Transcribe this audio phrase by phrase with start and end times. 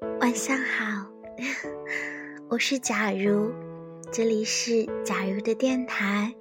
[0.00, 1.06] 晚上好，
[2.48, 3.52] 我是假如，
[4.10, 6.34] 这里是假如的电台，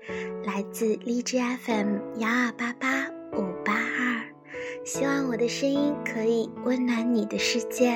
[0.45, 4.23] 来自荔枝 FM 幺二八八五八二，
[4.85, 7.93] 希望我的声音可以温暖你的世界。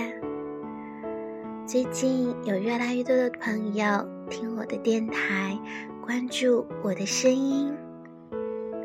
[1.66, 3.85] 最近有越来越多的朋友
[4.30, 5.57] 听我的电台，
[6.05, 7.73] 关注我的声音，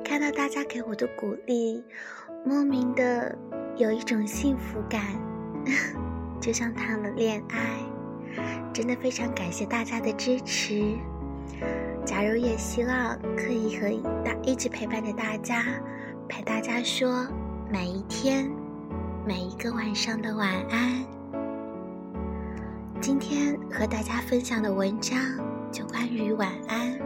[0.05, 1.83] 看到大家给我的鼓励，
[2.45, 3.37] 莫名的
[3.77, 5.01] 有一种幸福感。
[6.41, 7.81] 就像谈了恋爱，
[8.73, 10.97] 真的非常感谢大家的支持。
[12.05, 13.89] 假如也希望可以和
[14.25, 15.65] 大一直陪伴着大家，
[16.29, 17.27] 陪大家说
[17.71, 18.51] 每一天、
[19.27, 21.05] 每一个晚上的晚安。
[23.01, 25.19] 今天和大家分享的文章
[25.71, 26.99] 就关于晚安，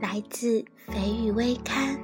[0.00, 1.96] 来自肥雨微刊。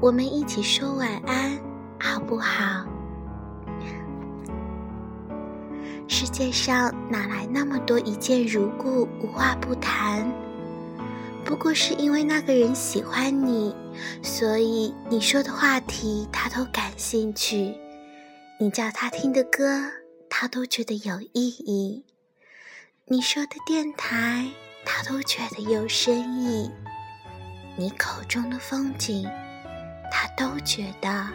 [0.00, 1.58] 我们一起说晚安，
[1.98, 2.86] 好不好？
[6.16, 10.32] 世界上哪来那么多一见如故、无话不谈？
[11.44, 13.74] 不过是因为那个人喜欢你，
[14.22, 17.74] 所以你说的话题他都感兴趣，
[18.60, 19.90] 你叫他听的歌
[20.30, 22.04] 他都觉得有意义，
[23.06, 24.46] 你说的电台
[24.86, 26.70] 他都觉得有深意，
[27.76, 29.28] 你口中的风景
[30.12, 31.28] 他都觉得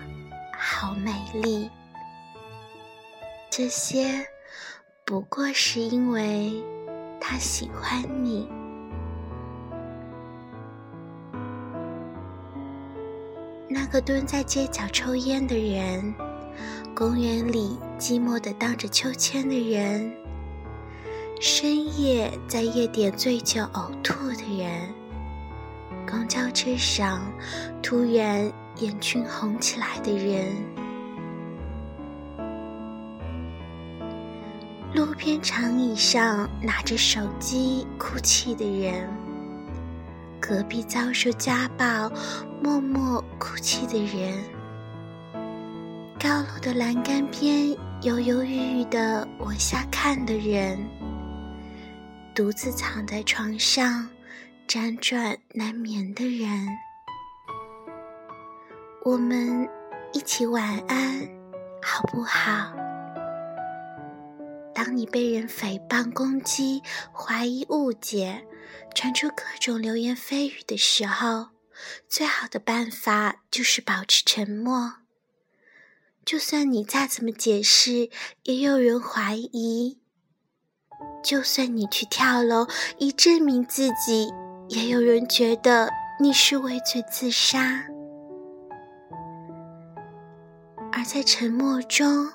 [0.58, 1.70] 好美丽，
[3.50, 4.26] 这些。
[5.10, 6.64] 不过是因为
[7.20, 8.48] 他喜欢你。
[13.68, 16.14] 那个蹲在街角抽烟的人，
[16.94, 20.14] 公园里寂寞的荡着秋千的人，
[21.42, 24.94] 深夜在夜店醉酒呕吐的人，
[26.08, 27.20] 公交车上
[27.82, 30.79] 突然眼圈红起来的人。
[35.30, 39.08] 天长椅上拿着手机哭泣的人，
[40.42, 42.12] 隔壁遭受家暴
[42.64, 44.36] 默默哭泣的人，
[46.20, 47.70] 高楼的栏杆边
[48.02, 50.80] 犹犹豫豫的往下看的人，
[52.34, 54.10] 独自躺在床上
[54.68, 56.68] 辗转难眠的人，
[59.06, 59.70] 我们
[60.12, 61.20] 一起晚安，
[61.84, 62.74] 好不好？
[64.82, 66.82] 当你被人诽谤、攻击、
[67.12, 68.48] 怀疑、误解，
[68.96, 71.50] 传出各种流言蜚语的时候，
[72.08, 74.94] 最好的办法就是保持沉默。
[76.24, 78.10] 就算你再怎么解释，
[78.44, 79.98] 也有人怀疑；
[81.22, 82.66] 就算你去跳楼
[83.00, 84.30] 以证明自己，
[84.70, 85.90] 也有人觉得
[86.22, 87.84] 你是畏罪自杀。
[90.94, 92.32] 而在沉默中，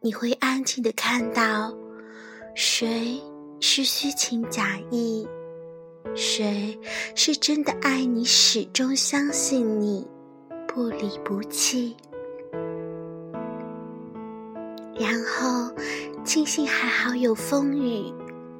[0.00, 1.72] 你会安静的看到。
[2.54, 3.20] 谁
[3.58, 5.26] 是虚情假意？
[6.14, 6.78] 谁
[7.16, 10.06] 是真的爱你，始终相信你，
[10.68, 11.96] 不离不弃？
[14.96, 15.74] 然后
[16.24, 18.14] 庆幸还好有风雨，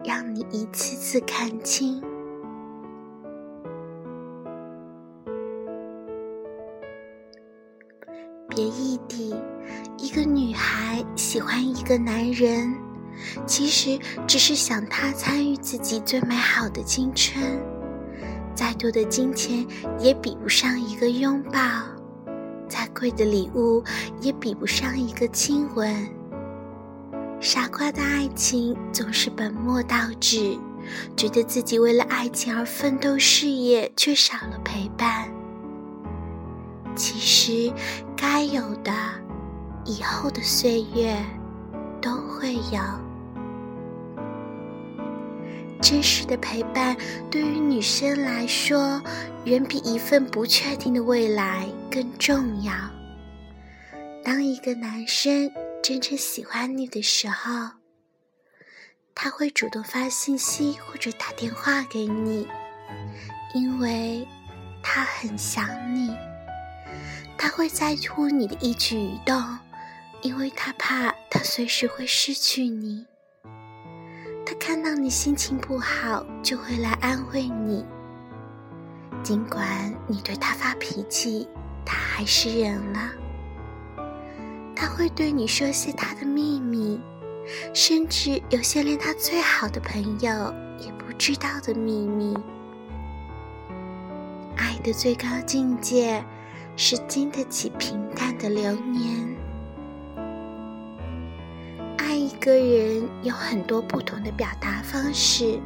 [0.05, 2.03] 让你一次次看清。
[8.49, 9.33] 别异地，
[9.99, 12.84] 一个女孩喜欢一个男人。
[13.47, 17.43] 其实只是想他参与自己最美好的青春，
[18.55, 19.67] 再多的金钱
[19.99, 21.61] 也比不上一个拥抱，
[22.69, 23.83] 再贵的礼物
[24.21, 26.09] 也比不上一个亲吻。
[27.41, 30.57] 傻瓜的爱情总是本末倒置，
[31.15, 35.29] 觉得自己为了爱情而奋斗事业，却少了陪伴。
[36.97, 37.73] 其实
[38.17, 38.93] 该有的，
[39.85, 41.15] 以后的岁月
[42.05, 42.83] 都会有。
[45.81, 46.95] 真实的陪伴
[47.31, 49.01] 对于女生来说，
[49.47, 52.75] 远比一份不确定的未来更重要。
[54.23, 55.51] 当一个男生
[55.83, 57.71] 真正喜欢你的时候，
[59.15, 62.47] 他会主动发信息或者打电话给你，
[63.55, 64.29] 因为
[64.83, 66.15] 他很想你。
[67.39, 69.59] 他会在乎你的一举一动，
[70.25, 73.05] 因为他怕他随时会失去你。
[74.47, 77.85] 他看到你心情不好，就会来安慰你。
[79.23, 81.47] 尽管你对他发脾气，
[81.85, 83.13] 他还是忍了。
[84.75, 86.99] 他会对你说些他的秘密，
[87.75, 92.35] 甚至有些连他最好的朋友也不知道的秘密。
[94.57, 96.25] 爱的最高境界，
[96.77, 99.34] 是经得起平淡的流年。
[102.45, 105.59] 个人有很多不同的表达方式，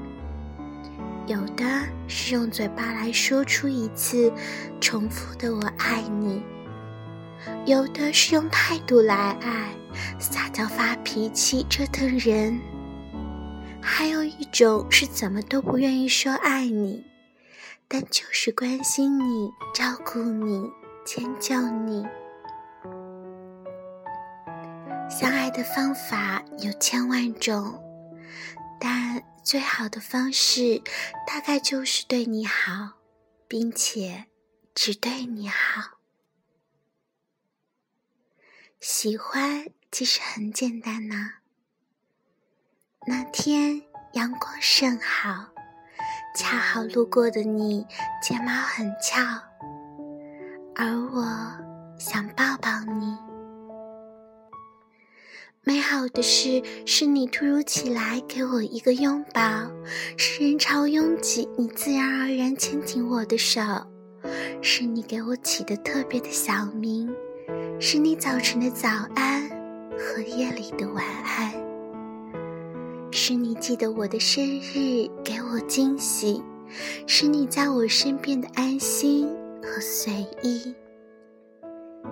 [1.26, 1.64] 有的
[2.06, 4.32] 是用嘴巴来说出一次
[4.80, 6.40] 重复的“我爱你”，
[7.66, 9.74] 有的是用态度来爱，
[10.20, 12.60] 撒娇发脾气折腾人，
[13.82, 17.04] 还有一种是怎么都不愿意说爱你，
[17.88, 20.70] 但就是关心你、照顾你、
[21.04, 22.06] 迁就你。
[25.18, 27.82] 相爱的方法有千万种，
[28.78, 30.80] 但最好的方式
[31.26, 33.00] 大概就是对你好，
[33.48, 34.26] 并且
[34.76, 35.98] 只对你好。
[38.78, 41.32] 喜欢其实很简单呐。
[43.08, 43.82] 那天
[44.12, 45.48] 阳光甚好，
[46.36, 47.84] 恰好路过的你
[48.22, 49.20] 睫毛很翘，
[50.76, 53.18] 而我想抱抱你。
[55.68, 59.70] 美好的事是你突如其来给我一个拥抱，
[60.16, 63.60] 是人潮拥挤，你自然而然牵紧我的手，
[64.62, 67.06] 是你给我起的特别的小名，
[67.78, 69.46] 是你早晨的早安
[69.98, 71.52] 和夜里的晚安，
[73.12, 76.42] 是你记得我的生日给我惊喜，
[77.06, 79.28] 是你在我身边的安心
[79.62, 80.74] 和随意。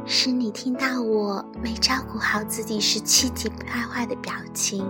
[0.09, 4.87] 是你听到我没照顾好自己时气急败坏的表情，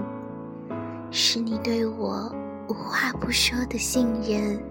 [1.11, 2.31] 是你对我
[2.69, 4.63] 无话不说的信任，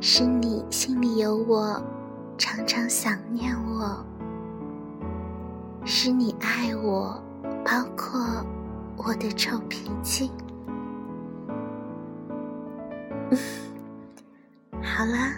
[0.00, 1.82] 是你心里有我，
[2.38, 4.06] 常常想念我，
[5.84, 7.20] 是你爱我，
[7.64, 8.20] 包括
[8.96, 10.30] 我的臭脾气。
[14.80, 15.34] 好了，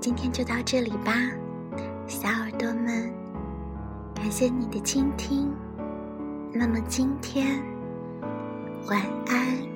[0.00, 1.14] 今天就到这里吧。
[2.06, 2.26] 小，
[4.28, 5.50] 感谢你的倾听。
[6.52, 7.62] 那么今天
[8.86, 9.67] 晚安。